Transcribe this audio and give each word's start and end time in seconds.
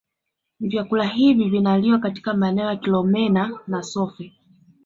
Vyakula 0.59 1.05
hivi 1.07 1.49
vinaliwa 1.49 1.99
katika 1.99 2.33
maeneo 2.33 2.65
ya 2.65 2.75
Kilomeni 2.75 3.39
na 3.67 3.83
Sofe 3.83 4.33